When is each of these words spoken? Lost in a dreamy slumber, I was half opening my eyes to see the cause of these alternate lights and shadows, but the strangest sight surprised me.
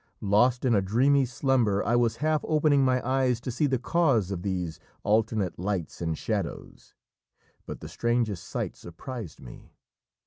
Lost 0.19 0.65
in 0.65 0.73
a 0.73 0.81
dreamy 0.81 1.25
slumber, 1.25 1.85
I 1.85 1.95
was 1.95 2.15
half 2.15 2.41
opening 2.47 2.83
my 2.83 3.07
eyes 3.07 3.39
to 3.41 3.51
see 3.51 3.67
the 3.67 3.77
cause 3.77 4.31
of 4.31 4.41
these 4.41 4.79
alternate 5.03 5.59
lights 5.59 6.01
and 6.01 6.17
shadows, 6.17 6.95
but 7.67 7.81
the 7.81 7.87
strangest 7.87 8.43
sight 8.45 8.75
surprised 8.75 9.39
me. 9.39 9.73